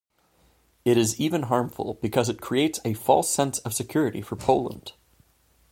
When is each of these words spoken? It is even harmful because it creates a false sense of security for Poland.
It 0.83 0.97
is 0.97 1.19
even 1.19 1.43
harmful 1.43 1.99
because 2.01 2.27
it 2.27 2.41
creates 2.41 2.79
a 2.83 2.95
false 2.95 3.29
sense 3.29 3.59
of 3.59 3.75
security 3.75 4.23
for 4.23 4.35
Poland. 4.35 4.93